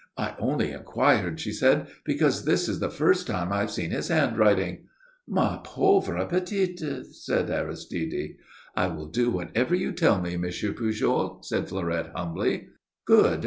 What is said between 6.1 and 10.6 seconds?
petite," said Aristide. "I will do whatever you tell me, M.